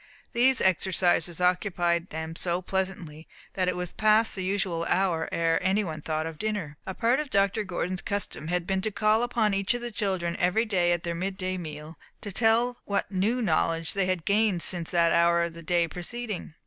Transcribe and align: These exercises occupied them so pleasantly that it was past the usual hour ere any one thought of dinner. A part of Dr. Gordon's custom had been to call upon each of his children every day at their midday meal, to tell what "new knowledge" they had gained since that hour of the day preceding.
These 0.33 0.61
exercises 0.61 1.39
occupied 1.39 2.09
them 2.09 2.35
so 2.35 2.59
pleasantly 2.63 3.27
that 3.53 3.67
it 3.67 3.75
was 3.75 3.93
past 3.93 4.33
the 4.33 4.43
usual 4.43 4.83
hour 4.85 5.29
ere 5.31 5.59
any 5.61 5.83
one 5.83 6.01
thought 6.01 6.25
of 6.25 6.39
dinner. 6.39 6.75
A 6.87 6.95
part 6.95 7.19
of 7.19 7.29
Dr. 7.29 7.63
Gordon's 7.63 8.01
custom 8.01 8.47
had 8.47 8.65
been 8.65 8.81
to 8.81 8.89
call 8.89 9.21
upon 9.21 9.53
each 9.53 9.75
of 9.75 9.83
his 9.83 9.91
children 9.93 10.35
every 10.37 10.65
day 10.65 10.91
at 10.91 11.03
their 11.03 11.13
midday 11.13 11.55
meal, 11.55 11.99
to 12.21 12.31
tell 12.31 12.79
what 12.85 13.11
"new 13.11 13.43
knowledge" 13.43 13.93
they 13.93 14.07
had 14.07 14.25
gained 14.25 14.63
since 14.63 14.89
that 14.89 15.11
hour 15.13 15.43
of 15.43 15.53
the 15.53 15.61
day 15.61 15.87
preceding. 15.87 16.55